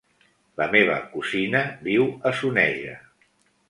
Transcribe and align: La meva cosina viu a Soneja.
La 0.61 0.67
meva 0.75 0.95
cosina 1.13 1.63
viu 1.91 2.11
a 2.31 2.35
Soneja. 2.43 3.01